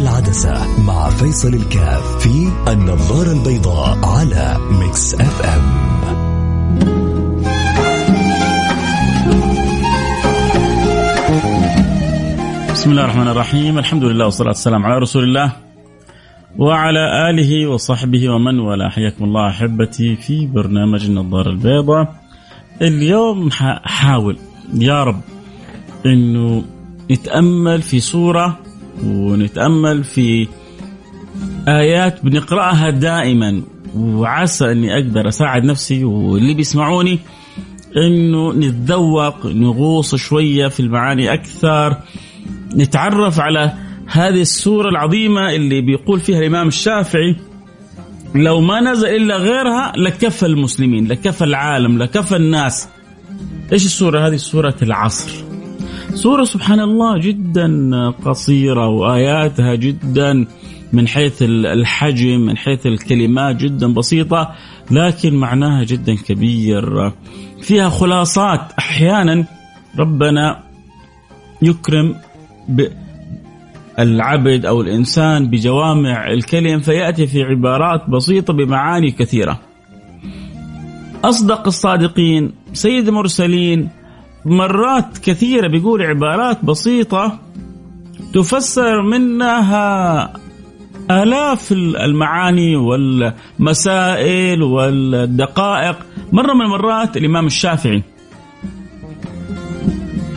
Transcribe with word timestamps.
العدسة 0.00 0.82
مع 0.82 1.10
فيصل 1.10 1.54
الكاف 1.54 2.18
في 2.18 2.52
النظارة 2.68 3.32
البيضاء 3.32 3.98
على 4.04 4.56
Mix 4.70 5.14
FM 5.14 5.80
بسم 12.72 12.90
الله 12.90 13.04
الرحمن 13.04 13.28
الرحيم. 13.28 13.78
الحمد 13.78 14.04
لله 14.04 14.24
والصلاة 14.24 14.48
والسلام 14.48 14.84
على 14.84 14.98
رسول 14.98 15.24
الله 15.24 15.52
وعلى 16.58 17.30
آله 17.30 17.66
وصحبه 17.66 18.28
ومن 18.28 18.60
والاه. 18.60 18.88
حياكم 18.88 19.24
الله 19.24 19.48
أحبتي 19.48 20.16
في 20.16 20.46
برنامج 20.46 21.04
النظارة 21.04 21.50
البيضاء. 21.50 22.14
اليوم 22.82 23.50
حاول 23.84 24.38
يا 24.74 25.04
رب 25.04 25.20
أنه 26.06 26.64
نتأمل 27.10 27.82
في 27.82 28.00
سورة 28.00 28.58
ونتأمل 29.04 30.04
في 30.04 30.48
آيات 31.68 32.24
بنقرأها 32.24 32.90
دائما. 32.90 33.62
وعسى 33.96 34.72
أني 34.72 34.94
أقدر 34.94 35.28
أساعد 35.28 35.64
نفسي 35.64 36.04
واللي 36.04 36.54
بيسمعوني 36.54 37.18
أنه 37.96 38.52
نتذوق 38.52 39.46
نغوص 39.46 40.14
شوية 40.14 40.68
في 40.68 40.80
المعاني 40.80 41.32
أكثر 41.32 41.96
نتعرف 42.76 43.40
على 43.40 43.72
هذه 44.06 44.40
السورة 44.40 44.88
العظيمة 44.88 45.50
اللي 45.50 45.80
بيقول 45.80 46.20
فيها 46.20 46.38
الإمام 46.38 46.68
الشافعي 46.68 47.36
لو 48.34 48.60
ما 48.60 48.80
نزل 48.80 49.08
إلا 49.08 49.36
غيرها 49.36 49.92
لكفى 49.96 50.46
المسلمين 50.46 51.06
لكفى 51.06 51.44
العالم 51.44 51.98
لكفى 51.98 52.36
الناس. 52.36 52.88
إيش 53.72 53.84
السورة؟ 53.84 54.28
هذه 54.28 54.36
سورة 54.36 54.76
العصر. 54.82 55.49
سورة 56.14 56.44
سبحان 56.44 56.80
الله 56.80 57.18
جدا 57.18 57.68
قصيرة 58.10 58.88
وآياتها 58.88 59.74
جدا 59.74 60.46
من 60.92 61.08
حيث 61.08 61.42
الحجم 61.42 62.40
من 62.40 62.56
حيث 62.56 62.86
الكلمات 62.86 63.56
جدا 63.56 63.94
بسيطة 63.94 64.54
لكن 64.90 65.34
معناها 65.34 65.84
جدا 65.84 66.14
كبير 66.14 67.12
فيها 67.62 67.88
خلاصات 67.88 68.60
أحيانا 68.78 69.44
ربنا 69.98 70.62
يكرم 71.62 72.14
العبد 73.98 74.66
أو 74.66 74.80
الإنسان 74.80 75.50
بجوامع 75.50 76.32
الكلم 76.32 76.80
فيأتي 76.80 77.26
في 77.26 77.42
عبارات 77.42 78.10
بسيطة 78.10 78.52
بمعاني 78.52 79.10
كثيرة. 79.10 79.60
أصدق 81.24 81.66
الصادقين 81.66 82.52
سيد 82.72 83.08
المرسلين 83.08 83.88
مرات 84.44 85.18
كثيرة 85.18 85.68
بيقول 85.68 86.02
عبارات 86.02 86.64
بسيطة 86.64 87.38
تفسر 88.34 89.02
منها 89.02 90.32
آلاف 91.10 91.72
المعاني 91.72 92.76
والمسائل 92.76 94.62
والدقائق. 94.62 95.96
مرة 96.32 96.54
من 96.54 96.62
المرات 96.62 97.16
الإمام 97.16 97.46
الشافعي 97.46 98.02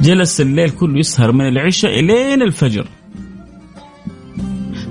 جلس 0.02 0.42
الليل 0.42 0.70
كله 0.70 1.00
يسهر 1.00 1.31
من 1.31 1.48
العشاء 1.48 2.00
إلين 2.00 2.42
الفجر. 2.42 2.88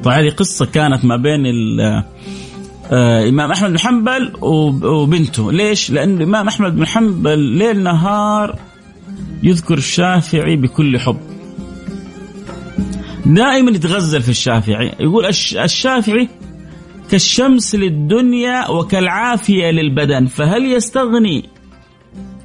طبعا 0.05 0.21
هذه 0.21 0.31
قصة 0.31 0.67
كانت 0.67 1.05
ما 1.05 1.17
بين 1.17 1.47
الإمام 2.93 3.51
أحمد 3.51 3.71
بن 3.71 3.79
حنبل 3.79 4.33
وبنته. 4.85 5.53
ليش؟ 5.53 5.91
لأن 5.91 6.17
الإمام 6.17 6.49
أحمد 6.49 6.77
بن 6.77 6.87
حنبل 6.87 7.39
ليل 7.39 7.83
نهار 7.83 8.59
يذكر 9.43 9.79
الشافعي 9.79 10.57
بكل 10.57 10.99
حب. 10.99 11.21
دائما 13.27 13.71
يتغزل 13.71 14.23
في 14.23 14.29
الشافعي. 14.29 14.93
يقول 15.01 15.27
الشافعي 15.57 16.29
كالشمس 17.11 17.75
للدنيا 17.75 18.71
وكالعافية 18.71 19.71
للبدن 19.71 20.27
فهل 20.27 20.73
يستغني 20.73 21.49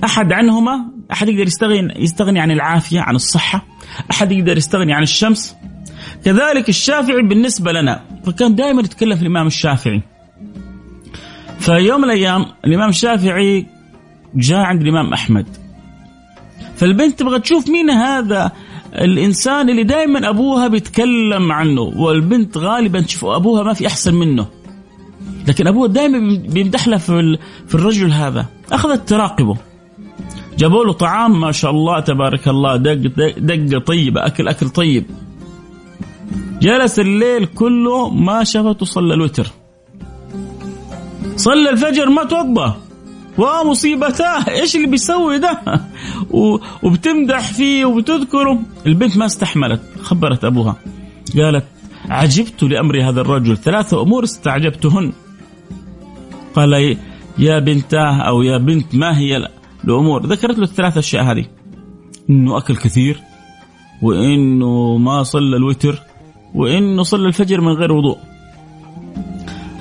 أحد 0.03 0.33
عنهما؟ 0.33 0.85
أحد 1.11 1.29
يقدر 1.29 1.47
يستغني 1.47 1.94
يستغني 2.03 2.39
عن 2.39 2.51
العافية 2.51 2.99
عن 3.01 3.16
الصحة؟ 3.16 3.66
أحد 4.11 4.31
يقدر 4.31 4.57
يستغني 4.57 4.93
عن 4.93 5.03
الشمس؟ 5.03 5.55
كذلك 6.25 6.69
الشافعي 6.69 7.22
بالنسبة 7.22 7.72
لنا 7.72 8.01
فكان 8.25 8.55
دائما 8.55 8.81
يتكلم 8.81 9.16
في 9.16 9.22
الإمام 9.22 9.47
الشافعي. 9.47 10.01
فيوم 11.59 12.01
من 12.01 12.03
الأيام 12.03 12.45
الإمام 12.66 12.89
الشافعي 12.89 13.66
جاء 14.35 14.59
عند 14.59 14.81
الإمام 14.81 15.13
أحمد. 15.13 15.66
فالبنت 16.77 17.19
تبغى 17.19 17.39
تشوف 17.39 17.69
مين 17.69 17.89
هذا 17.89 18.51
الإنسان 18.95 19.69
اللي 19.69 19.83
دائما 19.83 20.29
أبوها 20.29 20.67
بيتكلم 20.67 21.51
عنه 21.51 21.81
والبنت 21.81 22.57
غالبا 22.57 23.01
تشوف 23.01 23.25
أبوها 23.25 23.63
ما 23.63 23.73
في 23.73 23.88
أحسن 23.88 24.15
منه. 24.15 24.45
لكن 25.47 25.67
أبوها 25.67 25.87
دائما 25.87 26.41
بيمدح 26.49 26.87
له 26.87 26.97
في, 26.97 27.37
في 27.67 27.75
الرجل 27.75 28.11
هذا. 28.11 28.45
أخذت 28.71 29.09
تراقبه. 29.09 29.57
جابوا 30.57 30.85
له 30.85 30.93
طعام 30.93 31.41
ما 31.41 31.51
شاء 31.51 31.71
الله 31.71 31.99
تبارك 31.99 32.47
الله 32.47 32.75
دق 32.75 32.93
دقة 33.37 33.79
طيبة 33.79 34.25
أكل 34.25 34.47
أكل 34.47 34.69
طيب. 34.69 35.05
جلس 36.61 36.99
الليل 36.99 37.45
كله 37.45 38.09
ما 38.09 38.43
شافته 38.43 38.85
صلى 38.85 39.13
الوتر. 39.13 39.47
صلى 41.35 41.69
الفجر 41.69 42.09
ما 42.09 42.23
توضى 42.23 42.86
ومصيبتاه. 43.37 44.49
إيش 44.49 44.75
اللي 44.75 44.87
بيسوي 44.87 45.39
ده؟ 45.39 45.61
وبتمدح 46.83 47.53
فيه 47.53 47.85
وبتذكره. 47.85 48.59
البنت 48.85 49.17
ما 49.17 49.25
استحملت 49.25 49.81
خبرت 50.01 50.45
أبوها. 50.45 50.75
قالت 51.37 51.65
عجبت 52.09 52.63
لأمر 52.63 53.09
هذا 53.09 53.21
الرجل. 53.21 53.57
ثلاث 53.57 53.93
أمور 53.93 54.23
استعجبتهن. 54.23 55.13
قال 56.55 56.97
يا 57.37 57.59
بنتاه 57.59 58.21
أو 58.21 58.41
يا 58.41 58.57
بنت 58.57 58.95
ما 58.95 59.17
هي 59.17 59.47
الأمور؟ 59.83 60.25
ذكرت 60.25 60.57
له 60.57 60.63
الثلاث 60.63 60.97
أشياء 60.97 61.23
هذه. 61.23 61.45
إنه 62.29 62.57
أكل 62.57 62.75
كثير 62.75 63.19
وإنه 64.01 64.97
ما 64.97 65.23
صلى 65.23 65.57
الوتر 65.57 65.99
وإنه 66.55 67.03
صلى 67.03 67.27
الفجر 67.27 67.61
من 67.61 67.71
غير 67.71 67.91
وضوء. 67.91 68.17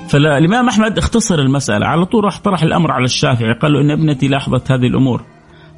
فالإمام 0.09 0.69
أحمد 0.69 0.99
اختصر 0.99 1.39
المسألة. 1.39 1.87
على 1.87 2.05
طول 2.05 2.25
راح 2.25 2.41
طرح 2.41 2.63
الأمر 2.63 2.93
على 2.93 3.05
الشافعي. 3.05 3.53
قال 3.53 3.73
له 3.73 3.81
إن 3.81 3.91
ابنتي 3.91 4.29
لاحظت 4.29 4.73
هذه 4.73 4.87
الأمور. 4.87 5.23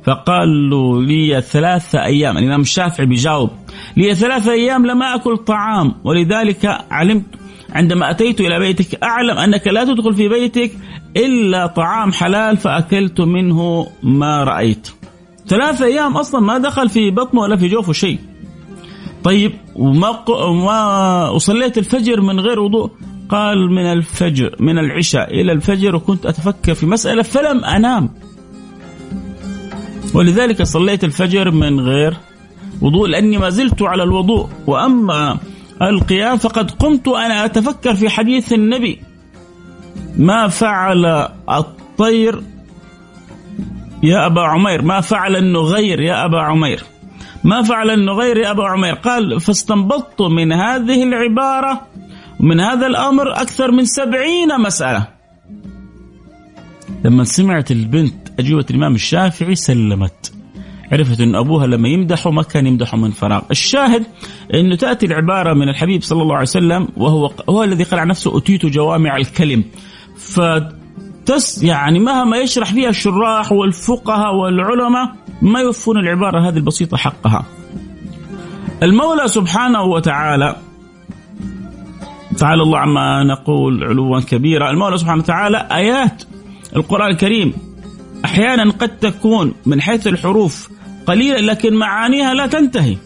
فقال 0.04 0.70
له 0.70 1.02
لي 1.02 1.40
ثلاثة 1.40 2.04
أيام. 2.04 2.38
الإمام 2.38 2.60
الشافعي 2.60 3.06
بيجاوب. 3.06 3.50
لي 3.96 4.14
ثلاثة 4.14 4.52
أيام 4.52 4.86
لم 4.86 5.02
أكل 5.02 5.36
طعام. 5.36 5.94
ولذلك 6.04 6.66
علمت 6.90 7.24
عندما 7.70 8.10
أتيت 8.10 8.40
إلى 8.40 8.58
بيتك 8.58 9.02
أعلم 9.02 9.38
أنك 9.38 9.68
لا 9.68 9.84
تدخل 9.84 10.14
في 10.14 10.28
بيتك 10.28 10.72
إلا 11.16 11.66
طعام 11.66 12.12
حلال 12.12 12.56
فأكلت 12.56 13.20
منه 13.20 13.86
ما 14.02 14.44
رأيت. 14.44 14.88
ثلاثة 15.46 15.84
أيام 15.84 16.16
أصلا 16.16 16.40
ما 16.40 16.58
دخل 16.58 16.88
في 16.88 17.10
بطنه 17.10 17.40
ولا 17.40 17.56
في 17.56 17.68
جوفه 17.68 17.92
شيء. 17.92 18.18
طيب 19.24 19.52
وما 19.74 20.24
وما 20.30 21.28
وصليت 21.28 21.78
الفجر 21.78 22.20
من 22.20 22.40
غير 22.40 22.60
وضوء. 22.60 22.90
قال 23.28 23.70
من 23.70 23.86
الفجر 23.86 24.56
من 24.60 24.78
العشاء 24.78 25.40
إلى 25.40 25.52
الفجر 25.52 25.96
وكنت 25.96 26.26
أتفكر 26.26 26.74
في 26.74 26.86
مسألة 26.86 27.22
فلم 27.22 27.64
أنام. 27.64 28.10
ولذلك 30.14 30.62
صليت 30.62 31.04
الفجر 31.04 31.50
من 31.50 31.80
غير 31.80 32.16
وضوء 32.80 33.08
لأني 33.08 33.38
ما 33.38 33.50
زلت 33.50 33.82
على 33.82 34.02
الوضوء. 34.02 34.48
وأما 34.66 35.38
القيام 35.82 36.36
فقد 36.36 36.70
قمت 36.70 37.08
أنا 37.08 37.44
أتفكر 37.44 37.94
في 37.94 38.08
حديث 38.08 38.52
النبي. 38.52 39.00
ما 40.16 40.48
فعل 40.48 41.06
الطير؟ 41.50 42.42
يا 44.02 44.26
أبا 44.26 44.42
عمير 44.42 44.82
ما 44.82 45.00
فعل 45.00 45.36
النغير؟ 45.36 46.00
يا 46.00 46.24
أبا 46.24 46.40
عمير. 46.40 46.82
ما 47.44 47.62
فعل 47.62 47.90
النغير؟ 47.90 48.36
يا 48.36 48.50
أبا 48.50 48.64
عمير. 48.64 48.94
قال 48.94 49.40
فاستنبطت 49.40 50.22
من 50.22 50.52
هذه 50.52 51.02
العبارة 51.02 51.86
من 52.40 52.60
هذا 52.60 52.86
الأمر 52.86 53.32
أكثر 53.32 53.70
من 53.70 53.84
سبعين 53.84 54.60
مسألة. 54.60 55.06
لما 57.04 57.24
سمعت 57.24 57.70
البنت 57.70 58.40
أجوبة 58.40 58.66
الإمام 58.70 58.94
الشافعي 58.94 59.54
سلمت. 59.54 60.32
عرفت 60.92 61.20
أن 61.20 61.34
أبوها 61.34 61.66
لما 61.66 61.88
يمدحه 61.88 62.30
ما 62.30 62.42
كان 62.42 62.66
يمدحه 62.66 62.96
من 62.96 63.10
فراغ. 63.10 63.42
الشاهد 63.50 64.06
أنه 64.54 64.76
تأتي 64.76 65.06
العبارة 65.06 65.54
من 65.54 65.68
الحبيب 65.68 66.02
صلى 66.02 66.22
الله 66.22 66.34
عليه 66.34 66.42
وسلم 66.42 66.88
وهو 66.96 67.30
هو 67.48 67.64
الذي 67.64 67.84
قال 67.84 68.00
عن 68.00 68.08
نفسه 68.08 68.38
أتيت 68.38 68.66
جوامع 68.66 69.16
الكلم. 69.16 69.64
ف 70.16 70.40
يعني 71.62 71.98
مهما 71.98 72.36
يشرح 72.36 72.72
فيها 72.72 72.88
الشراح 72.88 73.52
والفقهاء 73.52 74.34
والعلماء 74.34 75.14
ما 75.42 75.60
يوفون 75.60 75.98
العبارة 75.98 76.48
هذه 76.48 76.56
البسيطة 76.56 76.96
حقها. 76.96 77.44
المولى 78.82 79.28
سبحانه 79.28 79.82
وتعالى 79.82 80.56
تعالى 82.38 82.62
الله 82.62 82.78
عما 82.78 83.24
نقول 83.24 83.84
علوا 83.84 84.20
كبيرا 84.20 84.70
المولى 84.70 84.98
سبحانه 84.98 85.22
وتعالى 85.22 85.68
آيات 85.72 86.22
القرآن 86.76 87.10
الكريم 87.10 87.52
أحيانا 88.24 88.70
قد 88.70 88.98
تكون 88.98 89.54
من 89.66 89.80
حيث 89.80 90.06
الحروف 90.06 90.68
قليلة 91.06 91.40
لكن 91.40 91.74
معانيها 91.74 92.34
لا 92.34 92.46
تنتهي. 92.46 92.96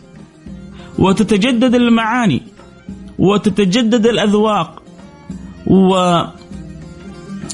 وتتجدد 0.99 1.75
المعاني 1.75 2.43
وتتجدد 3.19 4.07
الأذواق 4.07 4.83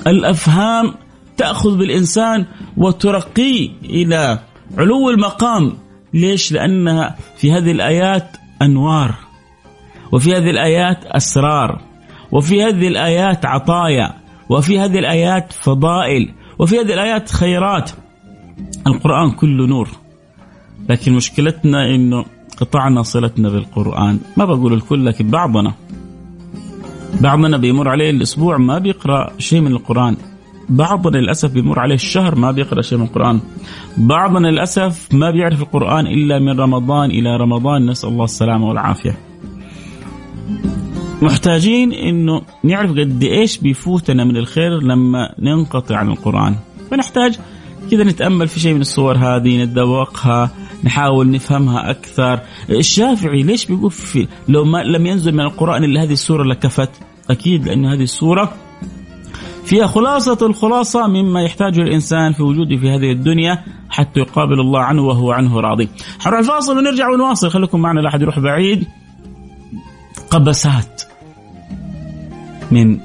والأفهام 0.07 0.95
تأخذ 1.37 1.77
بالإنسان 1.77 2.47
وترقيه 2.77 3.71
إلى 3.85 4.39
علو 4.79 5.11
المقام. 5.11 5.73
ليش؟ 6.15 6.53
لأنها 6.53 7.17
في 7.37 7.53
هذه 7.53 7.71
الآيات 7.71 8.37
أنوار. 8.63 9.15
وفي 10.13 10.37
هذه 10.37 10.51
الآيات 10.51 11.05
أسرار 11.05 11.81
وفي 12.33 12.63
هذه 12.63 12.89
الآيات 12.89 13.47
عطايا 13.47 14.15
وفي 14.49 14.79
هذه 14.79 14.99
الآيات 14.99 15.53
فضائل 15.53 16.33
وفي 16.59 16.81
هذه 16.81 16.95
الآيات 16.95 17.31
خيرات. 17.31 17.91
القرآن 18.87 19.31
كله 19.31 19.67
نور. 19.67 19.89
لكن 20.89 21.13
مشكلتنا 21.13 21.95
إنه 21.95 22.25
قطعنا 22.61 23.03
صلتنا 23.03 23.49
بالقرآن. 23.49 24.19
ما 24.37 24.45
بقول 24.45 24.73
الكل 24.73 25.07
لكن 25.07 25.31
بعضنا 25.31 25.73
بعضنا 27.21 27.57
بيمر 27.57 27.89
عليه 27.89 28.11
الأسبوع 28.11 28.57
ما 28.57 28.79
بيقرأ 28.79 29.31
شيء 29.39 29.61
من 29.61 29.73
القرآن. 29.73 30.17
بعضنا 30.69 31.19
للأسف 31.19 31.53
بيمر 31.53 31.79
عليه 31.79 31.95
الشهر 31.95 32.35
ما 32.35 32.51
بيقرأ 32.51 32.83
شيء 32.83 32.99
من 32.99 33.05
القرآن. 33.05 33.41
بعضنا 33.97 34.49
للأسف 34.49 35.09
ما 35.15 35.31
بيعرف 35.31 35.63
القرآن 35.63 36.07
إلا 36.07 36.39
من 36.39 36.61
رمضان 36.61 37.11
إلى 37.11 37.37
رمضان. 37.37 37.87
نسأل 37.87 38.09
الله 38.09 38.25
السلامة 38.25 38.69
والعافية. 38.69 39.28
محتاجين 41.23 41.93
إنه 41.93 42.43
نعرف 42.65 42.91
قد 42.91 43.23
إيش 43.23 43.59
بيفوتنا 43.59 44.25
من 44.25 44.37
الخير 44.37 44.83
لما 44.83 45.35
ننقطع 45.39 45.97
عن 45.97 46.09
القرآن. 46.09 46.55
فنحتاج 46.91 47.39
كذا 47.91 48.05
نتأمل 48.05 48.49
في 48.49 48.61
شيء 48.61 48.75
من 48.75 48.81
الصور 48.81 49.17
هذه 49.17 49.65
نتذوقها 49.65 50.51
نحاول 50.85 51.31
نفهمها 51.31 51.91
أكثر. 51.91 52.41
الشافعي 52.71 53.43
ليش 53.43 53.67
بيقول 53.67 53.91
في 53.91 54.29
لو 54.49 54.65
ما 54.65 54.79
لم 54.79 55.07
ينزل 55.07 55.33
من 55.33 55.41
القرآن 55.41 55.85
إلا 55.85 56.03
هذه 56.03 56.13
السورة 56.13 56.45
لكفت؟ 56.45 56.91
أكيد 57.31 57.69
لأن 57.69 57.87
هذه 57.87 58.03
السورة 58.03 58.53
فيها 59.65 59.87
خلاصة 59.87 60.47
الخلاصة 60.47 61.07
مما 61.07 61.43
يحتاجه 61.43 61.81
الإنسان 61.81 62.33
في 62.33 62.43
وجوده 62.43 62.77
في 62.77 62.91
هذه 62.91 63.13
الدنيا 63.13 63.65
حتى 63.91 64.21
يقابل 64.21 64.61
الله 64.61 64.81
عنه 64.81 65.03
وهو 65.03 65.33
عنه 65.33 65.61
راضي. 65.61 65.89
حنروح 66.21 66.39
الفاصل 66.39 66.79
ونرجع 66.79 67.09
ونواصل. 67.09 67.51
خليكم 67.51 67.81
معنا 67.81 68.01
لا 68.01 68.09
أحد 68.09 68.23
يروح 68.23 68.39
بعيد. 68.39 68.87
قبسات. 70.31 71.03
من 72.71 73.01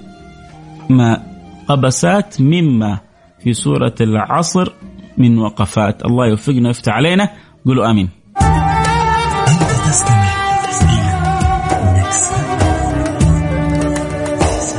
ما 0.89 1.23
قبسات 1.67 2.41
مما 2.41 2.99
في 3.43 3.53
سورة 3.53 3.95
العصر 4.01 4.73
من 5.17 5.37
وقفات. 5.39 6.05
الله 6.05 6.27
يوفقنا 6.27 6.67
ويفتح 6.67 6.93
علينا. 6.93 7.29
قولوا 7.65 7.91
آمين. 7.91 8.09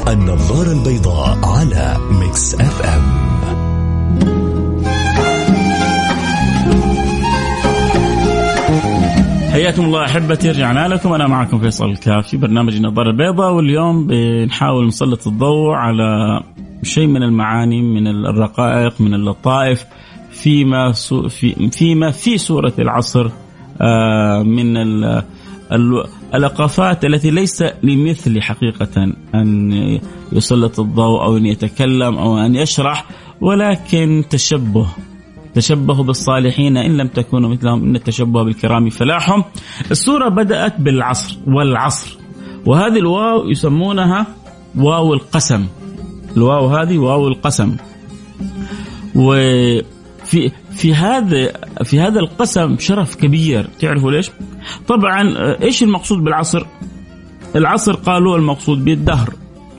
النظارة 0.09 0.73
البيضاء 0.73 1.39
على 1.45 1.97
Mix 2.11 2.55
FM. 2.55 3.14
حياكم 9.65 9.85
الله 9.85 10.05
أحبتي 10.05 10.51
رجعنا 10.51 10.89
لكم. 10.89 11.13
أنا 11.13 11.27
معكم 11.27 11.59
فيصل 11.59 11.91
الكاف 11.91 12.29
في 12.29 12.37
برنامج 12.37 12.77
النظاره 12.77 13.11
البيضاء 13.11 13.53
واليوم 13.53 14.07
بنحاول 14.07 14.87
نسلط 14.87 15.27
الضوء 15.27 15.73
على 15.73 16.41
شيء 16.83 17.07
من 17.07 17.23
المعاني 17.23 17.83
من 17.83 18.07
الرقائق 18.07 19.01
من 19.01 19.15
اللطائف 19.15 19.85
فيما 20.31 20.93
في 21.29 21.71
فيما 21.71 22.11
في 22.11 22.39
سوره 22.39 22.73
العصر 22.79 23.31
آه، 23.81 24.43
من 24.43 24.77
الأقافات 26.35 27.05
التي 27.05 27.31
ليس 27.31 27.65
لمثل 27.83 28.43
حقيقة 28.43 29.13
أن 29.35 29.73
يسلط 30.33 30.81
الضوء 30.81 31.23
أو 31.23 31.37
أن 31.37 31.47
يتكلم 31.47 32.19
أو 32.19 32.39
أن 32.39 32.55
يشرح 32.55 33.05
ولكن 33.41 34.25
تشبه. 34.31 34.87
تشبهوا 35.55 36.05
بالصالحين 36.05 36.77
إن 36.77 36.97
لم 36.97 37.09
تكونوا 37.09 37.51
مثلهم 37.51 37.85
إن 37.85 37.97
التشبه 37.97 38.43
بالكرام 38.43 38.91
فلاحهم. 38.91 39.45
السورة 39.91 40.29
بدأت 40.29 40.81
بالعصر 40.81 41.39
والعصر. 41.47 42.17
وهذه 42.67 42.99
الواو 42.99 43.51
يسمونها 43.51 44.27
واو 44.77 45.15
القسم. 45.15 45.67
الواو 46.37 46.67
هذه 46.67 46.99
واو 46.99 47.29
القسم. 47.29 47.77
وفي 49.15 50.53
في 50.71 50.95
هذا 50.95 51.53
في 51.85 52.01
هذا 52.01 52.21
القسم 52.21 52.79
شرف 52.79 53.17
كبير. 53.17 53.69
تعرفوا 53.81 54.11
ليش؟ 54.11 54.31
طبعا 54.89 55.35
إيش 55.63 55.83
المقصود 55.83 56.19
بالعصر؟ 56.19 56.67
العصر 57.57 57.95
قالوا 57.95 58.37
المقصود 58.37 58.85
بالدهر. 58.85 59.35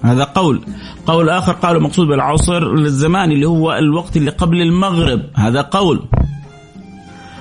هذا 0.06 0.24
قول. 0.24 0.62
قول 1.06 1.30
آخر 1.30 1.52
قالوا 1.52 1.82
مقصود 1.82 2.08
بالعصر 2.08 2.74
الزمان 2.74 3.32
اللي 3.32 3.48
هو 3.48 3.74
الوقت 3.74 4.18
اللي 4.18 4.32
قبل 4.32 4.62
المغرب. 4.62 5.22
هذا 5.36 5.62
قول. 5.62 6.02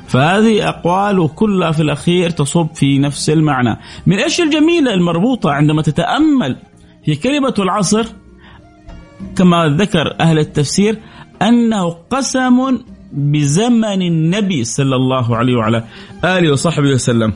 فهذه 0.09 0.69
أقوال 0.69 1.35
كلها 1.35 1.71
في 1.71 1.83
الأخير 1.83 2.31
تصب 2.31 2.69
في 2.75 2.99
نفس 2.99 3.31
المعنى. 3.31 3.77
من 4.07 4.19
إيش 4.19 4.41
الجميلة 4.41 4.95
المربوطة 4.95 5.51
عندما 5.51 5.83
تتأمل 5.83 6.57
في 7.05 7.17
كلمة 7.17 7.55
العصر؟ 7.59 8.07
كما 9.37 9.77
ذكر 9.79 10.17
أهل 10.21 10.39
التفسير 10.39 10.99
أنه 11.43 11.97
قسم 12.11 12.79
بزمن 13.13 14.03
النبي 14.03 14.65
صلى 14.65 14.97
الله 14.97 15.37
عليه 15.37 15.57
وعلى 15.57 15.85
آله 16.25 16.53
وصحبه 16.53 16.89
وسلم. 16.89 17.33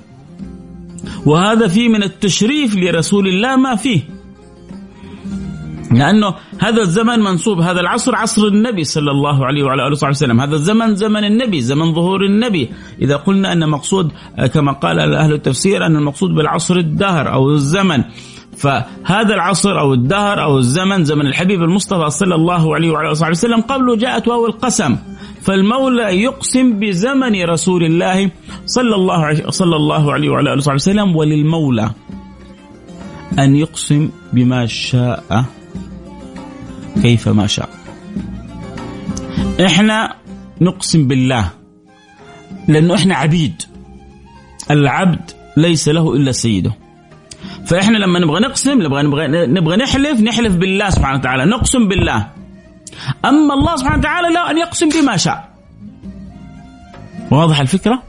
وهذا 1.26 1.69
فيه 1.69 1.88
من 1.88 2.02
التشريف 2.02 2.76
لرسول 2.76 3.28
الله 3.28 3.56
ما 3.56 3.74
فيه. 3.74 4.18
لأنه 5.90 6.35
هذا 6.58 6.82
الزمن 6.82 7.20
منسوب 7.20 7.61
هذا 7.61 7.81
العصر 7.81 8.17
عصر 8.17 8.46
النبي 8.46 8.85
صلى 8.85 9.11
الله 9.11 9.46
عليه 9.46 9.62
وعلى 9.62 9.82
آله 9.82 9.93
وصحبه 9.93 10.11
وسلم، 10.11 10.40
هذا 10.40 10.55
الزمن 10.55 10.94
زمن 10.94 11.25
النبي، 11.25 11.61
زمن 11.61 11.94
ظهور 11.94 12.25
النبي، 12.25 12.69
إذا 13.02 13.17
قلنا 13.17 13.52
أن 13.52 13.69
مقصود 13.69 14.12
كما 14.55 14.73
قال 14.73 15.14
أهل 15.14 15.32
التفسير 15.32 15.87
أن 15.87 15.96
المقصود 15.96 16.31
بالعصر 16.31 16.76
الدهر 16.76 17.32
أو 17.32 17.50
الزمن، 17.50 18.05
فهذا 18.56 19.35
العصر 19.35 19.81
أو 19.81 19.94
الدهر 19.94 20.43
أو 20.43 20.58
الزمن 20.58 21.05
زمن 21.05 21.26
الحبيب 21.26 21.62
المصطفى 21.62 22.11
صلى 22.11 22.34
الله 22.34 22.75
عليه 22.75 22.91
وعلى 22.91 23.12
آله 23.12 23.31
وسلم 23.31 23.61
قبله 23.61 23.96
جاءت 23.96 24.29
واو 24.29 24.46
القسم. 24.46 24.96
فالمولى 25.43 26.23
يقسم 26.23 26.79
بزمن 26.79 27.44
رسول 27.44 27.84
الله 27.84 28.31
صلى 28.67 28.94
الله 28.94 29.50
صلى 29.50 29.76
الله 29.76 30.12
عليه 30.12 30.29
وعلى 30.29 30.52
آله 30.52 30.75
وسلم 30.75 31.17
وللمولى 31.17 31.91
أن 33.38 33.56
يقسم 33.56 34.11
بما 34.32 34.67
شاء 34.67 35.44
كيف 37.02 37.28
ما 37.28 37.46
شاء. 37.46 37.69
إحنا 39.67 40.14
نقسم 40.60 41.06
بالله 41.06 41.50
لأنه 42.69 42.94
إحنا 42.94 43.14
عبيد. 43.14 43.62
العبد 44.70 45.31
ليس 45.56 45.88
له 45.88 46.14
إلا 46.14 46.32
سيده. 46.32 46.72
فإحنا 47.67 47.98
لما 47.98 48.19
نبغى 48.19 48.40
نقسم 48.40 48.82
نبغى 48.82 49.02
نبغى 49.02 49.46
نبغى 49.46 49.76
نحلف 49.76 50.20
نحلف 50.20 50.56
بالله 50.56 50.90
سبحانه 50.90 51.19
وتعالى 51.19 51.44
نقسم 51.44 51.88
بالله. 51.88 52.28
أما 53.24 53.55
الله 53.55 53.76
سبحانه 53.76 53.98
وتعالى 53.98 54.28
لا 54.34 54.50
أن 54.50 54.58
يقسم 54.58 54.88
بما 54.88 55.17
شاء. 55.17 55.48
واضح 57.31 57.60
الفكرة؟ 57.60 58.02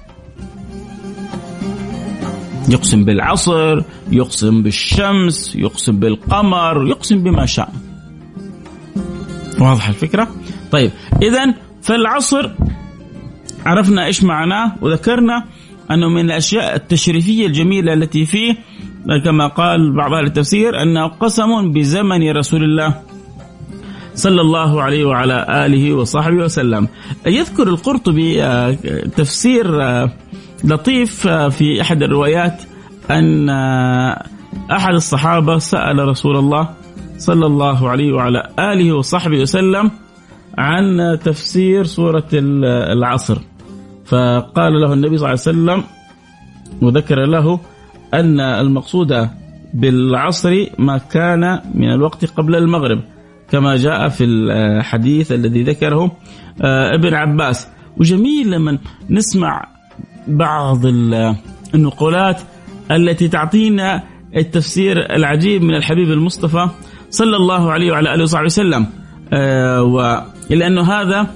يقسم 2.70 3.06
بالعصر 3.06 3.82
يقسم 4.12 4.64
بالشمس 4.64 5.56
يقسم 5.56 6.00
بالقمر 6.00 6.88
يقسم 6.88 7.24
بما 7.24 7.46
شاء. 7.46 7.74
واضح 9.60 9.88
الفكرة؟ 9.88 10.28
طيب 10.72 10.92
اذا 11.22 11.54
فالعصر 11.82 12.50
عرفنا 13.66 14.06
إيش 14.06 14.24
معناه 14.24 14.76
وذكرنا 14.82 15.44
أنه 15.92 16.10
من 16.10 16.26
الأشياء 16.26 16.76
التشريفية 16.76 17.46
الجميلة 17.46 17.94
التي 17.94 18.26
فيه 18.26 18.56
كما 19.26 19.48
قال 19.48 19.96
بعض 19.96 20.14
أهل 20.14 20.26
التفسير 20.26 20.82
انه 20.82 21.08
قسم 21.08 21.72
بزمن 21.72 22.32
رسول 22.32 22.64
الله 22.64 23.02
صلى 24.16 24.42
الله 24.42 24.82
عليه 24.82 25.06
وعلى 25.06 25.66
آله 25.66 25.94
وصحبه 25.94 26.36
وسلم. 26.36 26.88
يذكر 27.26 27.68
القرطبي 27.68 28.44
آه، 28.44 28.78
تفسير 29.18 29.84
آه، 29.84 30.12
لطيف 30.64 31.28
آه، 31.28 31.50
في 31.50 31.82
أحد 31.82 32.04
الروايات 32.04 32.62
أن 33.12 33.50
أحد 34.72 34.94
الصحابة 34.94 35.58
سأل 35.58 36.00
رسول 36.00 36.38
الله 36.38 36.70
صلى 37.20 37.46
الله 37.46 37.90
عليه 37.90 38.14
وعلى 38.14 38.44
آله 38.60 38.94
وصحبه 38.94 39.42
وسلم 39.42 39.92
عن 40.58 41.20
تفسير 41.24 41.84
سورة 41.84 42.30
العصر. 42.34 43.38
فقال 44.06 44.82
له 44.82 44.94
النبي 44.94 45.18
صلى 45.18 45.28
الله 45.28 45.28
عليه 45.28 45.34
وسلم 45.34 45.84
وذكر 46.82 47.26
له 47.26 47.60
أن 48.14 48.40
المقصود 48.40 49.30
بالعصر 49.74 50.66
ما 50.80 50.98
كان 50.98 51.62
من 51.74 51.94
الوقت 51.94 52.26
قبل 52.26 52.56
المغرب 52.56 53.02
كما 53.52 53.76
جاء 53.76 54.10
في 54.10 54.24
الحديث 54.24 55.32
الذي 55.32 55.64
ذكره 55.64 56.12
آه، 56.62 56.96
ابن 56.96 57.14
عباس. 57.14 57.68
وجميل 57.98 58.52
لما 58.52 58.78
نسمع 59.10 59.68
بعض 60.28 60.86
النقولات 61.76 62.42
التي 62.92 63.28
تعطينا 63.28 64.04
التفسير 64.36 65.16
العجيب 65.16 65.64
من 65.64 65.76
الحبيب 65.76 66.12
المصطفى 66.12 66.70
صلى 67.10 67.38
الله 67.38 67.72
عليه 67.72 67.92
وعلى 67.92 68.14
آله 68.14 68.24
وصحبه 68.24 68.46
وسلم. 68.46 68.86
آه 69.34 70.26
لأنه 70.50 70.82
هذا 70.82 71.28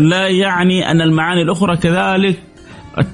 لا 0.00 0.28
يعني 0.28 0.90
أن 0.90 1.00
المعاني 1.00 1.42
الأخرى 1.42 1.76
كذلك 1.76 2.42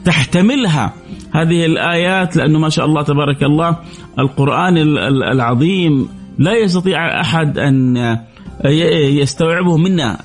تحتملها. 0.05 0.93
هذه 1.33 1.67
الآيات 1.67 2.37
لأنه 2.37 2.59
ما 2.59 2.69
شاء 2.69 2.87
الله 2.87 3.03
تبارك 3.03 3.43
الله 3.43 3.77
القرآن 4.19 4.79
العظيم 5.33 6.09
لا 6.39 6.53
يستطيع 6.53 7.21
أحد 7.21 7.59
أن 7.59 7.97
يستوعبه 8.65 9.77
منا 9.77 10.19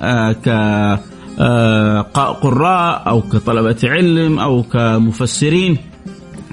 آه، 1.38 2.02
كقراء 2.14 3.02
آه، 3.06 3.10
أو 3.10 3.20
كطلبة 3.20 3.76
علم 3.84 4.38
أو 4.38 4.62
كمفسرين 4.62 5.78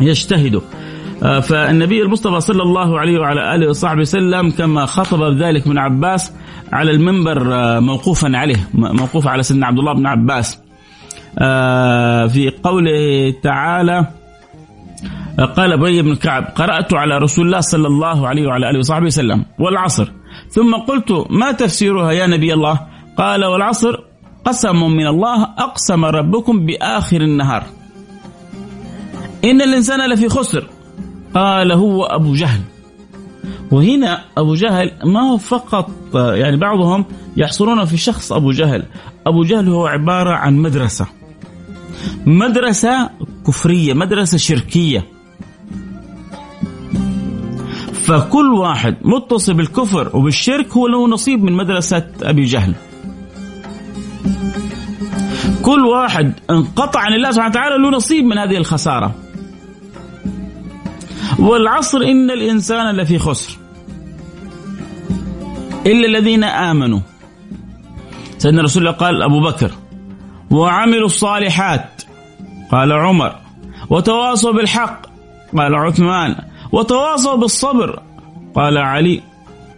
يجتهدوا. 0.01 0.61
آه، 0.61 0.92
فالنبي 1.21 2.01
المصطفى 2.01 2.39
صلى 2.39 2.63
الله 2.63 2.99
عليه 2.99 3.19
وعلى 3.19 3.55
آله 3.55 3.69
وصحبه 3.69 4.01
وسلم 4.01 4.51
كما 4.51 4.85
خطب 4.85 5.23
ذلك 5.23 5.67
من 5.67 5.77
عباس 5.77 6.33
على 6.73 6.91
المنبر 6.91 7.39
موقوفا 7.79 8.37
عليه 8.37 8.69
موقوف 8.73 9.27
على 9.27 9.43
سيدنا 9.43 9.67
عبد 9.67 9.79
الله 9.79 9.93
بن 9.93 10.05
عباس. 10.05 10.59
في 12.33 12.51
قوله 12.63 13.33
تعالى 13.43 14.07
قال 15.55 15.73
أبي 15.73 16.01
بن 16.01 16.15
كعب 16.15 16.43
قرأت 16.55 16.93
على 16.93 17.17
رسول 17.17 17.45
الله 17.45 17.59
صلى 17.59 17.87
الله 17.87 18.27
عليه 18.27 18.47
وعلى 18.47 18.69
آله 18.69 18.79
وصحبه 18.79 19.05
وسلم 19.05 19.45
والعصر. 19.59 20.11
ثم 20.49 20.75
قلت 20.75 21.25
ما 21.29 21.51
تفسيرها 21.51 22.11
يا 22.11 22.27
نبي 22.27 22.53
الله؟ 22.53 22.79
قال 23.17 23.45
والعصر 23.45 23.99
قسم 24.45 24.91
من 24.91 25.07
الله 25.07 25.43
أقسم 25.43 26.05
ربكم 26.05 26.65
بآخر 26.65 27.21
النهار. 27.21 27.63
إن 29.43 29.61
الإنسان 29.61 30.09
لفي 30.09 30.29
خسر. 30.29 30.63
قال 31.33 31.71
هو 31.71 32.03
أبو 32.03 32.33
جهل. 32.33 32.61
وهنا 33.71 34.21
أبو 34.37 34.55
جهل 34.55 34.91
ما 35.05 35.21
هو 35.31 35.37
فقط 35.37 35.89
يعني 36.15 36.57
بعضهم 36.57 37.05
يحصرون 37.37 37.85
في 37.85 37.97
شخص 37.97 38.31
أبو 38.31 38.51
جهل. 38.51 38.83
أبو 39.27 39.43
جهل 39.43 39.69
هو 39.69 39.87
عبارة 39.87 40.35
عن 40.35 40.57
مدرسة. 40.57 41.07
مدرسة 42.25 43.09
كفرية 43.47 43.93
مدرسة 43.93 44.37
شركية. 44.37 45.05
فكل 47.93 48.53
واحد 48.53 48.97
متصل 49.01 49.53
بالكفر 49.53 50.17
وبالشرك 50.17 50.71
هو 50.71 50.87
له 50.87 51.07
نصيب 51.07 51.43
من 51.43 51.53
مدرسة 51.53 52.07
أبي 52.23 52.45
جهل. 52.45 52.73
كل 55.61 55.85
واحد 55.85 56.33
انقطع 56.49 56.99
عن 56.99 57.13
الله 57.13 57.31
سبحانه 57.31 57.51
وتعالى 57.51 57.77
له 57.77 57.89
نصيب 57.89 58.25
من 58.25 58.37
هذه 58.37 58.57
الخسارة. 58.57 59.15
والعصر 61.39 61.97
إن 61.97 62.31
الإنسان 62.31 62.95
لفي 62.95 63.19
خسر. 63.19 63.57
إلا 65.85 66.07
الذين 66.07 66.43
آمنوا. 66.43 66.99
سيدنا 68.37 68.61
رسول 68.61 68.83
الله 68.87 68.97
قال 68.97 69.21
أبو 69.21 69.39
بكر 69.39 69.71
وعملوا 70.51 71.05
الصالحات 71.05 72.03
قال 72.71 72.91
عمر 72.91 73.35
وتواصوا 73.89 74.53
بالحق 74.53 75.01
قال 75.57 75.75
عثمان 75.75 76.35
وتواصوا 76.71 77.35
بالصبر 77.35 78.01
قال 78.55 78.77
علي 78.77 79.21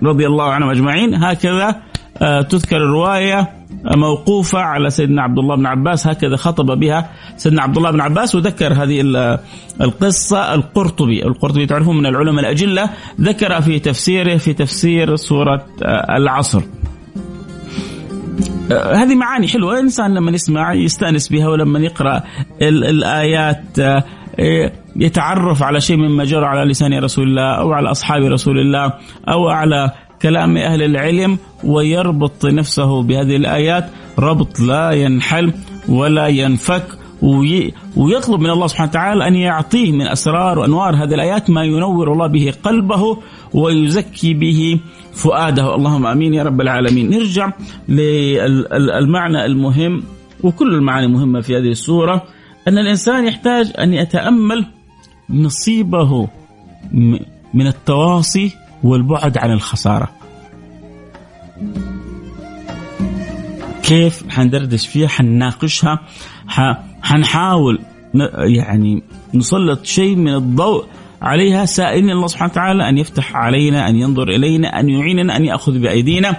رضي 0.03 0.27
الله 0.27 0.51
عنهم 0.51 0.69
أجمعين. 0.69 1.23
هكذا 1.23 1.81
آه، 2.21 2.41
تذكر 2.41 2.77
الرواية. 2.77 3.64
موقوفة 3.95 4.59
على 4.59 4.89
سيدنا 4.89 5.21
عبد 5.21 5.39
الله 5.39 5.55
بن 5.55 5.65
عباس 5.65 6.07
هكذا 6.07 6.35
خطب 6.35 6.79
بها 6.79 7.09
سيدنا 7.37 7.61
عبد 7.61 7.77
الله 7.77 7.91
بن 7.91 8.01
عباس 8.01 8.35
وذكر 8.35 8.73
هذه 8.73 9.01
القصة 9.81 10.53
القرطبي، 10.53 11.25
القرطبي 11.25 11.65
تعرفون 11.65 11.97
من 11.97 12.05
العلماء 12.05 12.39
الأجلة 12.39 12.89
ذكر 13.21 13.61
في 13.61 13.79
تفسيره 13.79 14.37
في 14.37 14.53
تفسير 14.53 15.15
سورة 15.15 15.65
آه، 15.83 16.17
العصر. 16.17 16.61
آه، 18.71 18.95
هذه 18.95 19.15
معاني 19.15 19.47
حلوة 19.47 19.73
الإنسان 19.73 20.13
لما 20.13 20.31
يسمع 20.31 20.73
يستأنس 20.73 21.29
بها 21.29 21.47
ولما 21.47 21.79
يقرأ 21.79 22.23
الآيات 22.61 23.79
إيه، 24.39 24.73
يتعرف 24.95 25.63
على 25.63 25.81
شيء 25.81 25.97
مما 25.97 26.23
جرى 26.23 26.45
على 26.45 26.71
لسان 26.71 26.99
رسول 26.99 27.27
الله 27.27 27.59
أو 27.59 27.73
على 27.73 27.91
أصحاب 27.91 28.23
رسول 28.23 28.59
الله 28.59 28.93
أو 29.29 29.47
على 29.47 29.91
كلام 30.21 30.57
أهل 30.57 30.83
العلم 30.83 31.37
ويربط 31.63 32.45
نفسه 32.45 33.03
بهذه 33.03 33.35
الآيات. 33.35 33.89
ربط 34.19 34.59
لا 34.59 34.91
ينحل 34.91 35.53
ولا 35.89 36.27
ينفك 36.27 36.85
ويطلب 37.95 38.39
من 38.39 38.49
الله 38.49 38.67
سبحانه 38.67 38.89
وتعالى 38.89 39.27
أن 39.27 39.35
يعطيه 39.35 39.91
من 39.91 40.07
أسرار 40.07 40.59
وأنوار 40.59 40.95
هذه 40.95 41.13
الآيات 41.13 41.49
ما 41.49 41.63
ينور 41.63 42.13
الله 42.13 42.27
به 42.27 42.53
قلبه 42.63 43.17
ويزكي 43.53 44.33
به 44.33 44.79
فؤاده. 45.13 45.75
اللهم 45.75 46.05
آمين 46.05 46.33
يا 46.33 46.43
رب 46.43 46.61
العالمين. 46.61 47.09
نرجع 47.09 47.51
للمعنى 47.89 49.45
المهم 49.45 50.03
وكل 50.43 50.73
المعاني 50.73 51.07
مهمة 51.07 51.41
في 51.41 51.57
هذه 51.57 51.71
السورة. 51.71 52.23
أن 52.67 52.77
الإنسان 52.77 53.27
يحتاج 53.27 53.71
أن 53.79 53.93
يتأمل 53.93 54.65
نصيبه 55.29 56.27
من 57.53 57.67
التواصي 57.67 58.51
والبعد 58.85 59.37
عن 59.37 59.51
الخسارة. 59.51 60.11
كيف 63.83 64.29
حندردش 64.29 64.87
فيها؟ 64.87 65.07
حنناقشها. 65.07 65.99
حنحاول 67.01 67.79
يعني 68.55 69.03
نسلط 69.33 69.85
شيء 69.85 70.15
من 70.15 70.33
الضوء 70.33 70.85
عليها 71.21 71.65
سائلين 71.65 72.09
الله 72.09 72.27
سبحانه 72.27 72.51
وتعالى 72.51 72.89
أن 72.89 72.97
يفتح 72.97 73.35
علينا 73.35 73.89
أن 73.89 73.95
ينظر 73.95 74.29
إلينا 74.29 74.79
أن 74.79 74.89
يعيننا 74.89 75.37
أن 75.37 75.45
يأخذ 75.45 75.79
بأيدينا. 75.79 76.35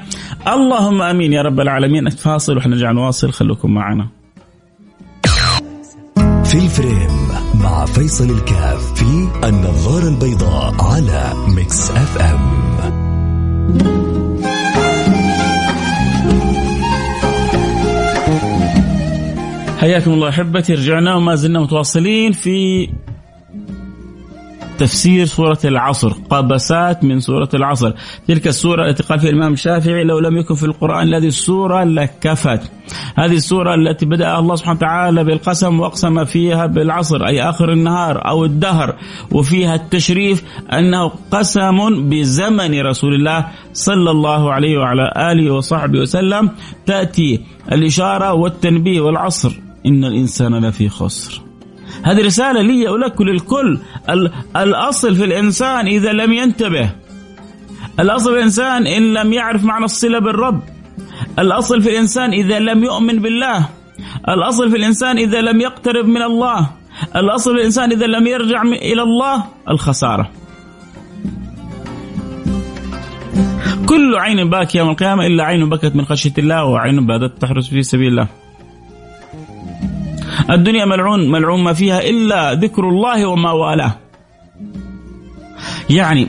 اللهم 0.48 1.02
أمين 1.02 1.32
يا 1.32 1.42
رب 1.42 1.60
العالمين. 1.60 2.10
فاصل 2.10 2.56
وحنرجع 2.56 2.92
نواصل. 2.92 3.32
خليكم 3.32 3.74
معنا. 3.74 4.08
في 6.44 6.54
ال 6.54 6.64
frame. 6.64 7.25
مع 7.62 7.84
فيصل 7.84 8.30
الكاف 8.30 8.92
في 8.94 9.28
النظارة 9.44 10.08
البيضاء 10.08 10.74
على 10.84 11.32
Mix 11.48 11.90
FM 11.90 12.66
حياكم 19.78 20.12
الله 20.12 20.28
أحبتي 20.28 20.74
رجعنا 20.74 21.14
وما 21.14 21.34
زلنا 21.34 21.60
متواصلين 21.60 22.32
في 22.32 22.88
تفسير 24.78 25.26
سورة 25.26 25.58
العصر 25.64 26.12
قبسات 26.30 27.04
من 27.04 27.20
سورة 27.20 27.48
العصر. 27.54 27.92
تلك 28.28 28.46
السورة 28.46 28.88
التي 28.88 29.02
قال 29.02 29.20
فيها 29.20 29.30
الإمام 29.30 29.52
الشافعي 29.52 30.04
لو 30.04 30.18
لم 30.18 30.36
يكن 30.36 30.54
في 30.54 30.66
القرآن 30.66 31.14
هذه 31.14 31.26
السورة 31.26 31.84
لكفت. 31.84 32.72
هذه 33.16 33.34
السورة 33.34 33.74
التي 33.74 34.06
بدأ 34.06 34.38
الله 34.38 34.56
سبحانه 34.56 34.76
وتعالى 34.76 35.24
بالقسم 35.24 35.80
وأقسم 35.80 36.24
فيها 36.24 36.66
بالعصر 36.66 37.26
أي 37.26 37.42
آخر 37.42 37.72
النهار 37.72 38.28
أو 38.28 38.44
الدهر. 38.44 38.96
وفيها 39.32 39.74
التشريف 39.74 40.44
أنه 40.72 41.12
قسم 41.30 42.08
بزمن 42.08 42.80
رسول 42.80 43.14
الله 43.14 43.46
صلى 43.72 44.10
الله 44.10 44.52
عليه 44.52 44.78
وعلى 44.78 45.12
آله 45.16 45.50
وصحبه 45.50 45.98
وسلم. 45.98 46.50
تأتي 46.86 47.40
الإشارة 47.72 48.32
والتنبيه 48.32 49.00
والعصر. 49.00 49.52
إن 49.86 50.04
الإنسان 50.04 50.64
لفي 50.64 50.88
خسر. 50.88 51.45
هذه 52.06 52.26
رسالة 52.26 52.62
لي 52.62 52.88
ولك 52.88 53.20
وللكل 53.20 53.78
الأصل 54.56 55.14
في 55.14 55.24
الإنسان 55.24 55.86
إذا 55.86 56.12
لم 56.12 56.32
ينتبه. 56.32 56.90
الأصل 58.00 58.30
في 58.30 58.38
الإنسان 58.38 58.86
إن 58.86 59.14
لم 59.14 59.32
يعرف 59.32 59.64
معنى 59.64 59.84
الصلة 59.84 60.18
بالرب. 60.18 60.62
الأصل 61.38 61.82
في 61.82 61.90
الإنسان 61.90 62.32
إذا 62.32 62.58
لم 62.58 62.84
يؤمن 62.84 63.18
بالله. 63.18 63.68
الأصل 64.28 64.70
في 64.70 64.76
الإنسان 64.76 65.18
إذا 65.18 65.40
لم 65.40 65.60
يقترب 65.60 66.06
من 66.06 66.22
الله. 66.22 66.70
الأصل 67.16 67.54
في 67.54 67.60
الإنسان 67.60 67.92
إذا 67.92 68.06
لم 68.06 68.26
يرجع 68.26 68.62
إلى 68.62 69.02
الله. 69.02 69.44
الخسارة. 69.70 70.30
كل 73.86 74.16
عين 74.16 74.50
باكية 74.50 74.78
يوم 74.78 74.90
القيامة 74.90 75.26
إلا 75.26 75.44
عين 75.44 75.68
بكت 75.68 75.96
من 75.96 76.04
خشية 76.04 76.32
الله 76.38 76.64
وعين 76.64 77.06
بادت 77.06 77.42
تحرس 77.42 77.68
في 77.68 77.82
سبيل 77.82 78.08
الله. 78.08 78.45
الدنيا 80.50 80.84
ملعون 80.84 81.30
ملعون 81.30 81.64
ما 81.64 81.72
فيها 81.72 82.00
إلا 82.00 82.54
ذكر 82.54 82.88
الله 82.88 83.26
وما 83.26 83.50
والاه. 83.50 83.96
يعني 85.90 86.28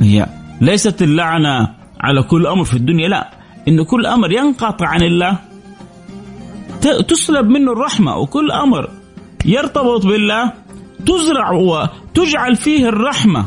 هي 0.00 0.26
ليست 0.60 1.02
اللعنة 1.02 1.68
على 2.00 2.22
كل 2.22 2.46
أمر 2.46 2.64
في 2.64 2.74
الدنيا 2.74 3.08
لا. 3.08 3.30
إن 3.68 3.84
كل 3.84 4.06
أمر 4.06 4.32
ينقطع 4.32 4.86
عن 4.86 5.02
الله 5.02 5.38
تسلب 7.08 7.48
منه 7.48 7.72
الرحمة 7.72 8.16
وكل 8.16 8.50
أمر 8.50 8.90
يرتبط 9.44 10.06
بالله 10.06 10.52
تزرع 11.06 11.50
وتجعل 11.50 12.56
فيه 12.56 12.88
الرحمة. 12.88 13.46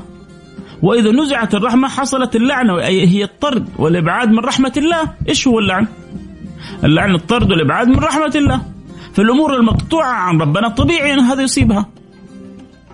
وإذا 0.81 1.11
نزعت 1.11 1.55
الرحمة 1.55 1.87
حصلت 1.87 2.35
اللعنة 2.35 2.81
هي 2.83 3.23
الطرد 3.23 3.67
والإبعاد 3.79 4.29
من 4.29 4.39
رحمة 4.39 4.73
الله. 4.77 5.13
إيش 5.29 5.47
هو 5.47 5.59
اللعن؟ 5.59 5.87
اللعن 6.83 7.15
الطرد 7.15 7.51
والإبعاد 7.51 7.87
من 7.87 7.99
رحمة 7.99 8.31
الله. 8.35 8.61
في 9.15 9.21
الأمور 9.21 9.55
المقطوعة 9.55 10.13
عن 10.13 10.41
ربنا 10.41 10.69
طبيعي 10.69 11.13
أن 11.13 11.19
هذا 11.19 11.41
يصيبها. 11.41 11.85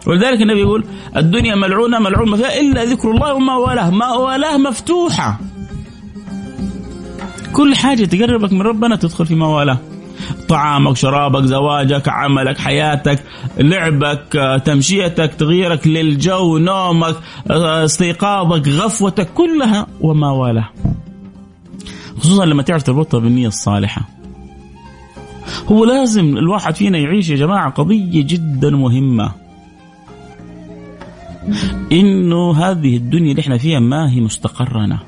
ولذلك 0.08 0.42
النبي 0.42 0.60
يقول 0.60 0.86
الدنيا 1.18 1.56
ملعونة 1.56 2.00
ملعون 2.00 2.30
ما 2.30 2.38
فيها 2.38 2.60
إلا 2.60 2.84
ذكر 2.84 3.12
الله 3.12 3.34
وما 3.34 3.56
والاه. 3.56 3.90
ما 3.90 4.12
والاه 4.12 4.58
مفتوحة. 4.58 5.40
كل 7.54 7.76
حاجة 7.76 8.06
تقربك 8.06 8.54
من 8.54 8.62
ربنا 8.62 8.96
تدخل 8.96 9.26
في 9.26 9.36
ما 9.36 9.48
والاه. 9.48 9.78
طعامك 10.50 10.98
شرابك 10.98 11.46
زواجك 11.46 12.10
عملك 12.10 12.58
حياتك 12.58 13.24
لعبك 13.58 14.62
تمشيتك 14.66 15.34
تغييرك 15.34 15.88
للجو 15.88 16.58
نومك 16.58 17.16
استيقاظك 17.50 18.68
غفوتك 18.68 19.34
كلها 19.34 19.88
وما 20.02 20.32
والاه. 20.32 20.70
خصوصا 22.20 22.46
لما 22.46 22.64
تعرف 22.64 22.84
تربطها 22.84 23.20
بالنية 23.20 23.48
الصالحة. 23.48 24.21
هو 25.72 25.86
لازم 25.86 26.38
الواحد 26.38 26.76
فينا 26.76 26.98
يعيش 26.98 27.30
يا 27.30 27.36
جماعة 27.36 27.70
قضية 27.70 28.24
جدا 28.28 28.70
مهمة. 28.70 29.32
إنه 31.92 32.52
هذه 32.52 32.98
الدنيا 32.98 33.32
اللي 33.32 33.42
إحنا 33.42 33.58
فيها 33.58 33.80
ما 33.80 34.12
هي 34.12 34.22
مستقرنا 34.22 35.00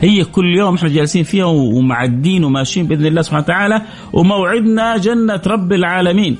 هي 0.00 0.24
كل 0.24 0.56
يوم 0.56 0.74
إحنا 0.74 0.88
جالسين 0.88 1.24
فيها 1.24 1.44
ومعدين 1.44 2.44
وماشيين 2.44 2.86
بإذن 2.86 3.06
الله 3.06 3.22
سبحانه 3.22 3.44
وتعالى 3.44 3.82
وموعدنا 4.12 4.96
جنة 4.96 5.42
رب 5.46 5.72
العالمين. 5.72 6.36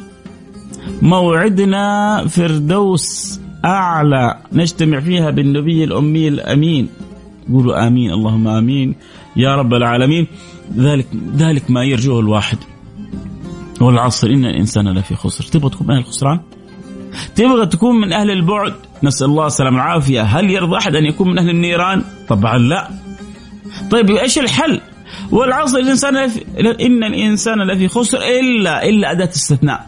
موعدنا 1.02 2.24
فردوس 2.28 3.40
أعلى 3.64 4.38
نجتمع 4.52 5.00
فيها 5.00 5.30
بالنبي 5.30 5.84
الأمي 5.84 6.28
الأمين. 6.28 6.88
قولوا 7.52 7.86
آمين 7.86 8.12
اللهم 8.12 8.48
آمين. 8.48 8.94
يا 9.36 9.56
رب 9.56 9.74
العالمين. 9.74 10.26
ذلك 10.76 11.06
ذلك 11.36 11.70
ما 11.70 11.84
يرجوه 11.84 12.20
الواحد 12.20 12.58
والعصر 13.80 14.28
إن 14.28 14.44
الإنسان 14.44 14.88
لفي 14.88 15.14
خسر 15.14 15.44
تبغى 15.44 15.70
تكون 15.70 15.86
من 15.86 15.94
أهل 15.94 16.00
الخسران؟ 16.00 16.40
تبغى 17.36 17.66
تكون 17.66 18.00
من 18.00 18.12
أهل 18.12 18.30
البعد 18.30 18.74
نسأل 19.02 19.26
الله 19.26 19.46
السلامة 19.46 19.76
والعافية 19.76 20.22
هل 20.22 20.50
يرضى 20.50 20.76
أحد 20.76 20.94
أن 20.94 21.04
يكون 21.04 21.30
من 21.30 21.38
أهل 21.38 21.50
النيران؟ 21.50 22.04
طبعا 22.28 22.58
لا 22.58 22.88
طيب 23.90 24.10
إيش 24.10 24.38
الحل؟ 24.38 24.80
والعصر 25.30 25.78
الإنسان 25.78 26.24
لفي 26.24 26.44
إن 26.86 27.04
الإنسان 27.04 27.62
لفي 27.62 27.88
خسر 27.88 28.18
إلا 28.18 28.88
إلا 28.88 29.12
أداة 29.12 29.28
استثناء. 29.28 29.86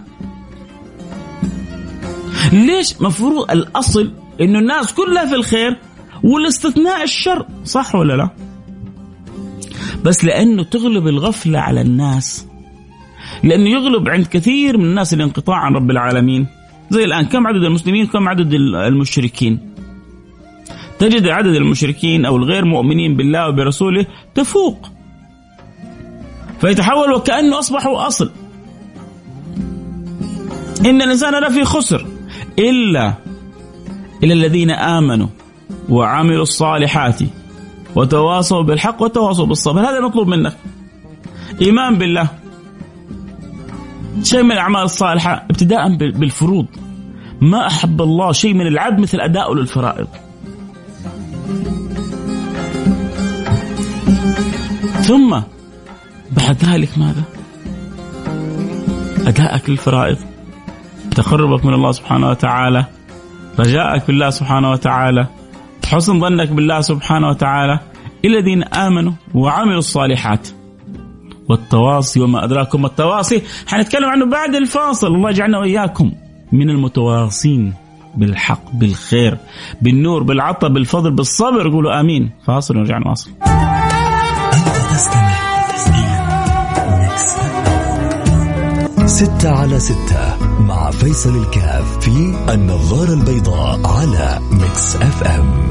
ليش؟ 2.52 3.00
مفروض 3.00 3.50
الأصل 3.50 4.12
إنه 4.40 4.58
الناس 4.58 4.94
كلها 4.94 5.26
في 5.26 5.34
الخير 5.34 5.76
والاستثناء 6.22 7.02
الشر، 7.02 7.46
صح 7.64 7.94
ولا 7.94 8.16
لا؟ 8.16 8.30
بس 10.04 10.24
لأنه 10.24 10.62
تغلب 10.62 11.06
الغفلة 11.06 11.58
على 11.58 11.80
الناس. 11.80 12.46
لأنه 13.44 13.70
يغلب 13.70 14.08
عند 14.08 14.26
كثير 14.26 14.78
من 14.78 14.84
الناس 14.84 15.14
الانقطاع 15.14 15.56
عن 15.56 15.74
رب 15.74 15.90
العالمين. 15.90 16.46
زي 16.90 17.04
الآن 17.04 17.24
كم 17.24 17.46
عدد 17.46 17.64
المسلمين؟ 17.64 18.06
كم 18.06 18.28
عدد 18.28 18.52
المشركين؟ 18.86 19.58
تجد 20.98 21.28
عدد 21.28 21.54
المشركين 21.54 22.24
أو 22.24 22.36
الغير 22.36 22.64
مؤمنين 22.64 23.16
بالله 23.16 23.48
وبرسوله 23.48 24.06
تفوق. 24.34 24.88
فيتحول 26.60 27.12
وكأنه 27.12 27.58
أصبحوا 27.58 28.06
أصل. 28.06 28.30
إن 30.86 31.02
الإنسان 31.02 31.42
لفي 31.44 31.64
خسر 31.64 32.06
إلا 32.58 33.14
الا 34.24 34.32
الذين 34.32 34.70
آمنوا 34.70 35.28
وعملوا 35.88 36.42
الصالحات. 36.42 37.20
وتواصوا 37.96 38.62
بالحق 38.62 39.02
وتواصوا 39.02 39.46
بالصبر. 39.46 39.80
هذا 39.80 39.98
المطلوب 39.98 40.28
منك. 40.28 40.56
إيمان 41.62 41.98
بالله. 41.98 42.28
شيء 44.22 44.42
من 44.42 44.52
الأعمال 44.52 44.82
الصالحة 44.82 45.44
ابتداء 45.50 45.96
بالفروض. 45.96 46.66
ما 47.40 47.66
أحب 47.66 48.02
الله 48.02 48.32
شيء 48.32 48.54
من 48.54 48.66
العبد 48.66 49.00
مثل 49.00 49.20
اداؤه 49.20 49.54
للفرائض 49.54 50.08
ثم 55.02 55.40
بعد 56.30 56.64
ذلك 56.64 56.98
ماذا؟ 56.98 57.22
أداءك 59.28 59.70
للفرائض. 59.70 60.16
تقربك 61.16 61.64
من 61.64 61.74
الله 61.74 61.92
سبحانه 61.92 62.28
وتعالى. 62.28 62.84
رجاءك 63.58 64.06
بالله 64.06 64.30
سبحانه 64.30 64.70
وتعالى. 64.70 65.26
حسن 65.90 66.20
ظنك 66.20 66.48
بالله 66.48 66.80
سبحانه 66.80 67.28
وتعالى 67.28 67.80
الذين 68.24 68.62
آمنوا 68.62 69.12
وعملوا 69.34 69.78
الصالحات. 69.78 70.48
والتواصي 71.48 72.20
وما 72.20 72.44
أدراكم 72.44 72.86
التواصي. 72.86 73.42
حنتكلم 73.66 74.04
عنه 74.04 74.26
بعد 74.26 74.54
الفاصل. 74.54 75.06
الله 75.06 75.30
يجعلنا 75.30 75.58
وإياكم 75.58 76.12
من 76.52 76.70
المتواصين 76.70 77.74
بالحق 78.16 78.72
بالخير 78.72 79.38
بالنور 79.82 80.22
بالعطاء 80.22 80.70
بالفضل 80.70 81.10
بالصبر. 81.10 81.70
قولوا 81.70 82.00
آمين. 82.00 82.30
فاصل 82.46 82.76
ونرجع 82.76 82.98
نواصل. 82.98 83.30
ستة 89.20 89.50
على 89.50 89.78
ستة 89.78 90.36
مع 90.60 90.90
فيصل 90.90 91.36
الكاف 91.42 91.98
في 91.98 92.34
النظارة 92.54 93.14
البيضاء 93.14 93.80
على 93.86 94.40
Mix 94.52 94.96
FM 94.96 95.70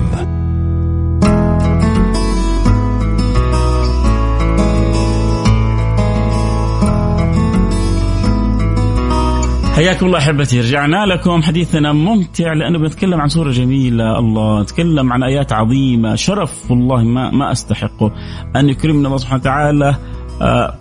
حياكم 9.76 10.06
الله 10.06 10.18
أحبتي 10.18 10.60
رجعنا 10.60 11.06
لكم 11.06 11.42
حديثنا 11.42 11.94
ممتع 11.94 12.54
لأنه 12.54 12.80
بنتكلم 12.80 13.22
عن 13.22 13.28
سورة 13.28 13.52
جميلة 13.52 14.20
الله 14.20 14.62
نتكلم 14.62 15.14
عن 15.14 15.24
آيات 15.24 15.54
عظيمة 15.54 16.16
شرف 16.16 16.72
والله 16.72 17.04
ما 17.04 17.32
ما 17.32 17.52
أستحقه. 17.52 18.12
أن 18.56 18.70
يكرمنا 18.70 19.08
الله 19.08 19.18
سبحانه 19.18 19.42
وتعالى 19.42 19.96
آه، 20.42 20.76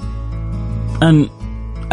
أن 1.02 1.28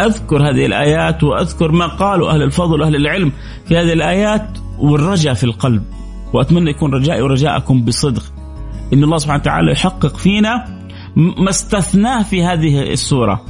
أذكر 0.00 0.50
هذه 0.50 0.66
الآيات 0.66 1.24
وأذكر 1.24 1.72
ما 1.72 1.86
قالوا 1.86 2.30
أهل 2.30 2.42
الفضل 2.42 2.80
وأهل 2.80 2.96
العلم 2.96 3.32
في 3.68 3.76
هذه 3.76 3.92
الآيات 3.92 4.58
والرجاء 4.78 5.34
في 5.34 5.44
القلب 5.44 5.82
وأتمنى 6.32 6.70
يكون 6.70 6.94
رجائي 6.94 7.22
ورجاءكم 7.22 7.84
بصدق 7.84 8.22
إن 8.92 9.04
الله 9.04 9.18
سبحانه 9.18 9.40
وتعالى 9.40 9.72
يحقق 9.72 10.16
فينا 10.16 10.64
ما 11.16 11.50
استثناه 11.50 12.22
في 12.22 12.44
هذه 12.44 12.82
السورة 12.82 13.44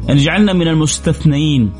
ان 0.00 0.08
يعني 0.08 0.20
جعلنا 0.20 0.52
من 0.52 0.68
المستثنين 0.68 1.72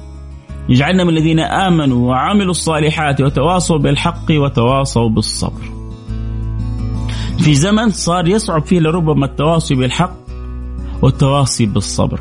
يجعلنا 0.69 1.05
من 1.05 1.11
الذين 1.11 1.41
آمنوا 1.41 2.09
وعملوا 2.09 2.51
الصالحات 2.51 3.21
وتواصوا 3.21 3.79
بالحق 3.79 4.31
وتواصوا 4.31 5.09
بالصبر. 5.09 5.63
في 7.39 7.55
زمن 7.55 7.91
صار 7.91 8.29
يصعب 8.29 8.65
فيه 8.65 8.81
لربما 8.81 9.27
التواصي 9.27 9.75
بالحق 9.75 10.17
والتواصي 11.03 11.67
بالصبر. 11.67 12.21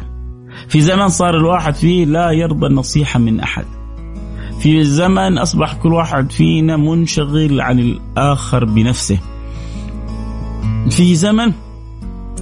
في 0.69 0.81
زمن 0.81 1.09
صار 1.09 1.37
الواحد 1.37 1.75
فيه 1.75 2.05
لا 2.05 2.31
يرضى 2.31 2.67
النصيحة 2.67 3.19
من 3.19 3.39
أحد. 3.39 3.65
في 4.59 4.83
زمن 4.83 5.37
أصبح 5.37 5.73
كل 5.73 5.93
واحد 5.93 6.31
فينا 6.31 6.77
منشغل 6.77 7.61
عن 7.61 7.79
الآخر 7.79 8.65
بنفسه. 8.65 9.19
في 10.89 11.15
زمن 11.15 11.51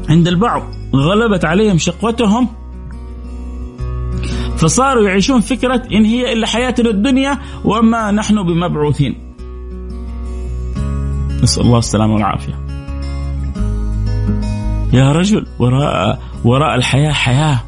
عند 0.09 0.27
البعض 0.27 0.63
غلبت 0.95 1.45
عليهم 1.45 1.77
شقوتهم 1.77 2.47
فصاروا 4.57 5.03
يعيشون 5.03 5.41
فكرة 5.41 5.83
إن 5.91 6.05
هي 6.05 6.33
إلا 6.33 6.47
حياتنا 6.47 6.89
الدنيا 6.89 7.39
وما 7.65 8.11
نحن 8.11 8.43
بمبعوثين 8.43 9.15
نسأل 11.43 11.63
الله 11.63 11.77
السلامة 11.77 12.13
والعافية 12.13 12.53
يا 14.93 15.11
رجل 15.11 15.45
وراء 15.59 16.21
وراء 16.43 16.75
الحياة 16.75 17.11
حياة 17.11 17.63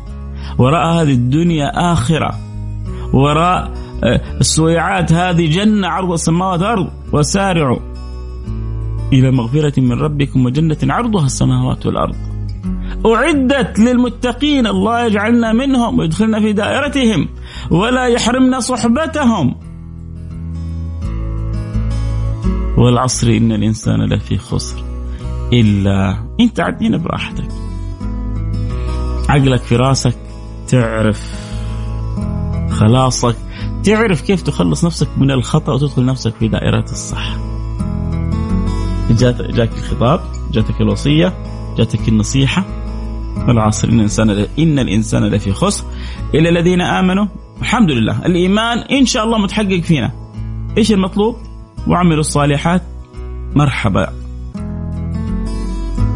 وراء 0.59 1.01
هذه 1.01 1.13
الدنيا 1.13 1.91
آخرة. 1.93 2.39
وراء 3.13 3.71
آه، 4.03 4.21
السويعات 4.39 5.13
هذه 5.13 5.51
جنة 5.51 5.87
عرض 5.87 6.11
السماوات 6.11 6.59
والأرض 6.59 6.87
وسارعوا 7.13 7.79
إلى 9.13 9.31
مغفرة 9.31 9.79
من 9.79 9.91
ربكم 9.91 10.45
وجنة 10.45 10.77
عرضها 10.83 11.25
السماوات 11.25 11.85
والأرض. 11.85 12.15
أعدت 13.05 13.79
للمتقين 13.79 14.67
الله 14.67 15.05
يجعلنا 15.05 15.53
منهم 15.53 15.99
ويدخلنا 15.99 16.39
في 16.39 16.53
دائرتهم 16.53 17.27
ولا 17.71 18.05
يحرمنا 18.07 18.59
صحبتهم. 18.59 19.55
والعصر 22.77 23.27
إن 23.27 23.51
الإنسان 23.51 24.01
لفي 24.01 24.37
خسر 24.37 24.83
إلا 25.53 26.23
أنت 26.39 26.59
عدينا 26.59 26.97
براحتك. 26.97 27.47
عقلك 29.29 29.61
في 29.61 29.75
راسك 29.75 30.15
تعرف 30.69 31.21
خلاصك 32.69 33.35
تعرف 33.83 34.21
كيف 34.21 34.41
تخلص 34.41 34.85
نفسك 34.85 35.07
من 35.17 35.31
الخطأ 35.31 35.73
وتدخل 35.73 36.05
نفسك 36.05 36.33
في 36.35 36.47
دائرة 36.47 36.83
الصح. 36.83 37.37
جات 39.11 39.41
جاك 39.41 39.71
الخطاب 39.73 40.21
جاتك 40.51 40.81
الوصية 40.81 41.33
جاتك 41.77 42.09
النصيحة. 42.09 42.65
والعصر 43.47 43.89
إن 43.89 43.93
الإنسان 43.93 44.29
إن 44.59 44.79
الإنسان 44.79 45.23
لفي 45.23 45.51
خسر. 45.51 45.85
إلا 46.33 46.49
الذين 46.49 46.81
آمنوا 46.81 47.25
الحمد 47.61 47.91
لله. 47.91 48.25
الإيمان 48.25 48.77
إن 48.77 49.05
شاء 49.05 49.23
الله 49.23 49.37
متحقق 49.37 49.79
فينا. 49.79 50.11
إيش 50.77 50.91
المطلوب؟ 50.91 51.35
وعملوا 51.87 52.19
الصالحات. 52.19 52.81
مرحبا. 53.55 54.13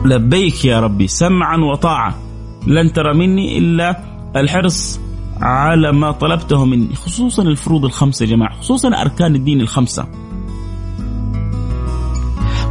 لبيك 0.05 0.65
يا 0.65 0.79
ربي 0.79 1.07
سمعا 1.07 1.57
وطاعة. 1.57 2.19
لن 2.67 2.93
ترى 2.93 3.13
مني 3.13 3.57
إلا 3.57 4.12
الحرص 4.35 4.99
على 5.41 5.91
ما 5.91 6.11
طلبته 6.11 6.65
مني 6.65 6.95
خصوصا 6.95 7.43
الفروض 7.43 7.85
الخمسة 7.85 8.25
يا 8.25 8.29
جماعة 8.29 8.59
خصوصا 8.59 9.01
أركان 9.01 9.35
الدين 9.35 9.61
الخمسة. 9.61 10.07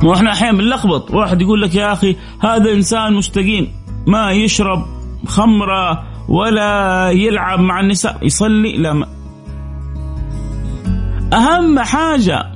ما 0.03 0.15
إحنا 0.15 0.33
أحيانا 0.33 0.59
بنلخبط 0.59 1.11
واحد 1.11 1.41
يقول 1.43 1.63
لك 1.63 1.75
يا 1.75 1.93
أخي 1.93 2.17
هذا 2.41 2.73
إنسان 2.73 3.15
مستقيم 3.15 3.73
ما 4.07 4.31
يشرب 4.33 4.87
خمرة 5.27 6.05
ولا 6.29 7.11
يلعب 7.11 7.61
مع 7.61 7.81
النساء 7.81 8.19
يصلي؟ 8.23 8.77
لا 8.77 8.93
ما. 8.93 9.07
أهم 11.33 11.79
حاجة 11.79 12.47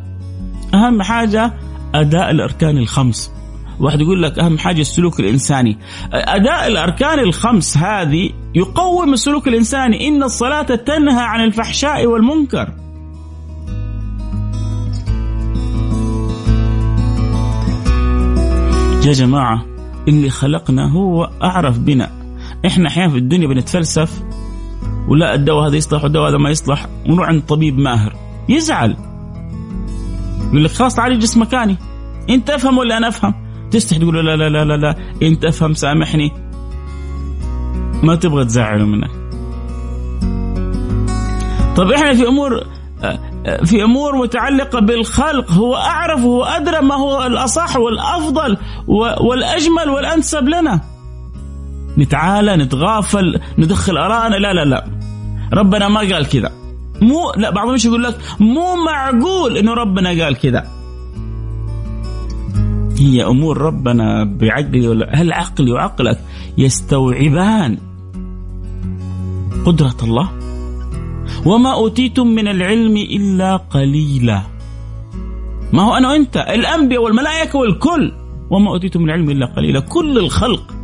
أهم 0.75 1.03
حاجة 1.03 1.55
أداء 1.95 2.31
الأركان 2.31 2.79
الخمس. 2.79 3.33
واحد 3.81 4.01
يقول 4.01 4.23
لك 4.23 4.39
أهم 4.39 4.59
حاجة 4.59 4.81
السلوك 4.81 5.21
الإنساني. 5.21 5.79
أداء 6.13 6.67
الأركان 6.67 7.19
الخمس 7.19 7.79
هذه 7.79 8.31
يقوم 8.55 9.13
السلوك 9.13 9.49
الإنساني. 9.49 10.09
إن 10.09 10.23
الصلاة 10.23 10.63
تنهى 10.63 11.23
عن 11.23 11.45
الفحشاء 11.45 12.07
والمنكر. 12.07 12.73
يا 19.07 19.13
جماعة 19.13 19.65
اللي 20.09 20.31
خلقنا 20.31 20.93
هو 20.93 21.31
اعرف 21.43 21.79
بنا. 21.79 22.11
إحنا 22.67 22.89
أحيانا 22.89 23.13
في 23.13 23.19
الدنيا 23.19 23.49
بنتفلسف 23.49 24.23
ولا 25.09 25.35
الدواء 25.35 25.69
هذا 25.69 25.77
يصلح 25.77 26.05
والدواء 26.05 26.31
هذا 26.31 26.39
ما 26.39 26.51
يصلح. 26.51 26.87
ونروح 27.09 27.29
عند 27.29 27.43
طبيب 27.43 27.79
ماهر. 27.79 28.17
يزعل. 28.49 28.97
يقول 30.49 30.65
لك 30.65 30.71
خلاص 30.71 30.95
تعالي 30.95 31.19
جسم 31.19 31.43
مكاني. 31.43 31.77
أنت 32.31 32.51
أفهم 32.51 32.79
ولا 32.79 32.97
أنا 32.97 33.09
أفهم؟ 33.09 33.46
تستحي 33.71 34.01
تقول 34.01 34.27
لا 34.27 34.37
لا 34.37 34.49
لا 34.49 34.65
لا 34.65 34.77
لا 34.77 34.97
انت 35.23 35.45
افهم 35.45 35.75
سامحني. 35.75 36.33
ما 38.03 38.15
تبغى 38.15 38.45
تزعله 38.45 38.85
منك. 38.85 39.11
طب 41.77 41.91
إحنا 41.91 42.15
في 42.15 42.29
أمور 42.29 42.67
في 43.65 43.85
أمور 43.85 44.17
متعلقة 44.17 44.81
بالخلق 44.81 45.53
هو 45.53 45.77
أعرف 45.77 46.21
هو 46.21 46.45
أدرى 46.45 46.81
ما 46.81 46.95
هو 46.95 47.27
الأصح 47.27 47.77
والأفضل 47.77 48.57
والأجمل 49.21 49.91
والأنسب 49.91 50.49
لنا. 50.49 50.81
نتعالى 51.99 52.57
نتغافل 52.57 53.41
ندخل 53.59 53.97
آراءنا. 53.97 54.37
لا 54.37 54.53
لا 54.53 54.65
لا. 54.65 54.87
ربنا 55.53 55.89
ما 55.89 56.01
قال 56.01 56.29
كذا. 56.29 56.53
مو 57.03 57.33
لا 57.37 57.51
بعضهم 57.51 57.77
يقول 57.85 58.05
لك 58.05 58.17
مو 58.41 58.85
معقول 58.85 59.57
إنه 59.57 59.75
ربنا 59.75 60.09
قال 60.25 60.37
كذا. 60.37 60.76
هي 62.99 63.25
امور 63.25 63.59
ربنا 63.59 64.25
بعقلي 64.25 64.89
ولا 64.89 65.11
هل 65.15 65.33
عقلي 65.33 65.73
وعقلك 65.73 66.19
يستوعبان 66.59 67.79
قدرة 69.67 69.97
الله؟ 70.03 70.31
وما 71.47 71.73
أوتيتم 71.73 72.27
من 72.27 72.49
العلم 72.49 72.97
إلا 72.97 73.57
قليلا. 73.57 74.43
ما 75.73 75.83
هو 75.83 75.95
أنا 75.95 76.09
وأنت 76.09 76.37
الأنبياء 76.37 77.03
والملائكة 77.03 77.59
والكل. 77.59 78.13
وما 78.51 78.71
أوتيتم 78.71 79.03
من 79.03 79.09
العلم 79.09 79.31
إلا 79.31 79.47
قليلا. 79.47 79.81
كل 79.81 80.19
الخلق. 80.19 80.75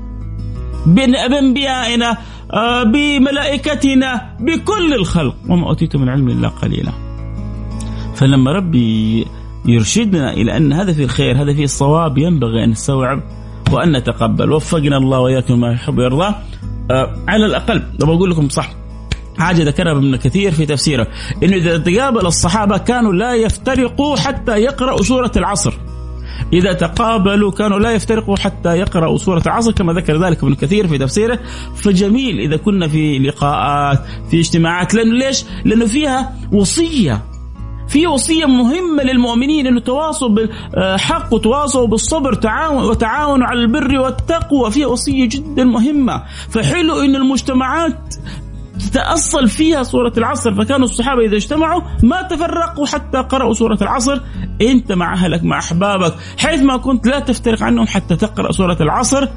بأنبيائنا 0.86 2.16
آه، 2.52 2.82
بملائكتنا 2.82 4.36
بكل 4.40 4.94
الخلق. 4.94 5.36
وما 5.48 5.68
أوتيتم 5.68 6.00
من 6.00 6.08
العلم 6.08 6.28
إلا 6.28 6.48
قليلا. 6.48 6.92
فلما 8.14 8.52
ربي 8.52 9.26
يرشدنا 9.66 10.32
إلى 10.32 10.56
أن 10.56 10.72
هذا 10.72 10.92
في 10.92 11.04
الخير 11.04 11.42
هذا 11.42 11.54
في 11.54 11.64
الصواب 11.64 12.18
ينبغي 12.18 12.64
أن 12.64 12.70
نستوعب 12.70 13.22
وأن 13.72 13.96
نتقبل. 13.96 14.52
وفقنا 14.52 14.96
الله 14.96 15.20
وإياكم 15.20 15.60
ما 15.60 15.72
يحب 15.72 15.98
ويرضى. 15.98 16.34
آه، 16.90 17.16
على 17.28 17.46
الأقل 17.46 17.82
لو 18.00 18.06
بقول 18.06 18.30
لكم 18.30 18.48
صح. 18.48 18.74
حاجة 19.38 19.62
ذكرها 19.62 19.92
ابن 19.92 20.16
كثير 20.16 20.52
في 20.52 20.66
تفسيره. 20.66 21.06
إنه 21.42 21.56
إذا 21.56 21.78
تقابل 21.78 22.26
الصحابة 22.26 22.78
كانوا 22.78 23.12
لا 23.12 23.34
يفترقوا 23.34 24.16
حتى 24.16 24.52
يقرأوا 24.58 25.02
سورة 25.02 25.32
العصر. 25.36 25.74
إذا 26.52 26.72
تقابلوا 26.72 27.50
كانوا 27.50 27.78
لا 27.78 27.90
يفترقوا 27.90 28.36
حتى 28.36 28.68
يقرأوا 28.68 29.18
سورة 29.18 29.42
العصر 29.46 29.72
كما 29.72 29.92
ذكر 29.92 30.24
ذلك 30.24 30.44
ابن 30.44 30.54
كثير 30.54 30.88
في 30.88 30.98
تفسيره. 30.98 31.38
فجميل 31.76 32.40
إذا 32.40 32.56
كنا 32.56 32.88
في 32.88 33.18
لقاءات 33.18 33.98
في 34.30 34.40
اجتماعات 34.40 34.94
لأنه 34.94 35.14
ليش؟ 35.14 35.44
لأنه 35.64 35.86
فيها 35.86 36.32
وصية. 36.52 37.31
في 37.92 38.06
وصية 38.06 38.46
مهمة 38.46 39.02
للمؤمنين 39.02 39.66
أنه 39.66 39.80
تواصوا 39.80 40.28
بالحق 40.28 41.34
وتواصوا 41.34 41.86
بالصبر 41.86 42.34
تعاون 42.34 42.84
وتعاونوا 42.84 43.46
على 43.46 43.60
البر 43.60 43.98
والتقوى. 43.98 44.70
فيها 44.70 44.86
وصية 44.86 45.28
جدا 45.28 45.64
مهمة. 45.64 46.22
فحلو 46.50 47.00
أن 47.00 47.16
المجتمعات 47.16 48.14
تتأصل 48.80 49.48
فيها 49.48 49.82
سورة 49.82 50.12
العصر. 50.16 50.54
فكانوا 50.54 50.84
الصحابة 50.84 51.24
إذا 51.24 51.36
اجتمعوا 51.36 51.82
ما 52.02 52.22
تفرقوا 52.22 52.86
حتى 52.86 53.18
قرأوا 53.18 53.54
سورة 53.54 53.78
العصر. 53.82 54.20
أنت 54.62 54.92
مع 54.92 55.14
أهلك 55.14 55.44
مع 55.44 55.58
أحبابك. 55.58 56.14
حيث 56.38 56.62
ما 56.62 56.76
كنت 56.76 57.06
لا 57.06 57.20
تفترق 57.20 57.62
عنهم 57.62 57.86
حتى 57.86 58.16
تقرأ 58.16 58.52
سورة 58.52 58.76
العصر. 58.80 59.28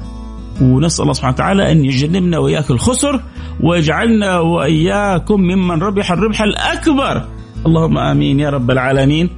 ونسأل 0.62 1.02
الله 1.02 1.12
سبحانه 1.12 1.34
وتعالى 1.34 1.72
أن 1.72 1.84
يجنبنا 1.84 2.38
وإياك 2.38 2.70
الخسر 2.70 3.20
ويجعلنا 3.62 4.38
وإياكم 4.40 5.40
ممن 5.40 5.82
ربح 5.82 6.12
الربح 6.12 6.42
الأكبر. 6.42 7.35
اللهم 7.66 7.98
آمين 7.98 8.40
يا 8.40 8.50
رب 8.50 8.70
العالمين. 8.70 9.30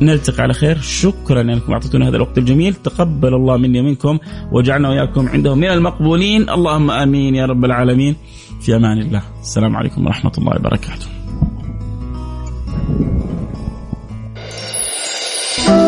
نلتقي 0.00 0.42
على 0.42 0.52
خير. 0.52 0.78
شكرا 0.78 1.40
انكم 1.40 1.72
أعطيتونا 1.72 2.08
هذا 2.08 2.16
الوقت 2.16 2.38
الجميل. 2.38 2.74
تقبل 2.74 3.34
الله 3.34 3.56
مني 3.56 3.80
ومنكم 3.80 4.18
وجعلنا 4.52 4.88
وإياكم 4.88 5.28
عنده 5.28 5.54
من 5.54 5.64
المقبولين. 5.64 6.50
اللهم 6.50 6.90
آمين 6.90 7.34
يا 7.34 7.46
رب 7.46 7.64
العالمين. 7.64 8.16
في 8.60 8.76
أمان 8.76 8.98
الله. 8.98 9.22
السلام 9.40 9.76
عليكم 9.76 10.06
ورحمة 10.06 10.32
الله 10.38 10.56
وبركاته. 10.56 11.13